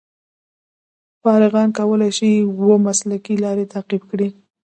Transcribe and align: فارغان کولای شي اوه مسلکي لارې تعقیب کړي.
فارغان 1.21 1.69
کولای 1.79 2.11
شي 2.17 2.29
اوه 2.57 2.75
مسلکي 2.87 3.35
لارې 3.43 3.71
تعقیب 3.73 4.03
کړي. 4.11 4.27